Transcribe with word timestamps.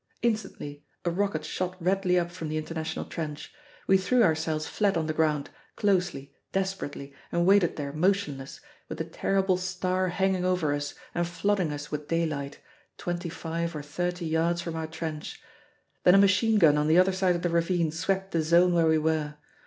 Instantly 0.23 0.83
a 1.05 1.11
rocket 1.11 1.45
shot 1.45 1.79
redly 1.79 2.17
up 2.17 2.31
from 2.31 2.49
the 2.49 2.57
International 2.57 3.05
Trench. 3.05 3.53
We 3.85 3.99
threw 3.99 4.23
ourselves 4.23 4.65
flat 4.65 4.97
on 4.97 5.05
the 5.05 5.13
ground, 5.13 5.51
closely, 5.75 6.33
desperately, 6.51 7.13
and 7.31 7.45
waited 7.45 7.75
there 7.75 7.93
motionless, 7.93 8.61
with 8.89 8.97
the 8.97 9.03
terrible 9.03 9.57
star 9.57 10.07
hanging 10.07 10.43
over 10.43 10.73
us 10.73 10.95
and 11.13 11.27
flooding 11.27 11.71
us 11.71 11.91
with 11.91 12.07
daylight, 12.07 12.57
twenty 12.97 13.29
five 13.29 13.75
or 13.75 13.83
thirty 13.83 14.25
yards 14.25 14.59
from 14.59 14.75
our 14.75 14.87
trench. 14.87 15.39
Then 16.03 16.15
a 16.15 16.17
machine 16.17 16.57
gun 16.57 16.79
on 16.79 16.87
the 16.87 16.97
other 16.97 17.13
side 17.13 17.35
of 17.35 17.43
the 17.43 17.49
ravine 17.49 17.91
swept 17.91 18.31
the 18.31 18.41
zone 18.41 18.73
where 18.73 18.87
we 18.87 18.97
were. 18.97 19.35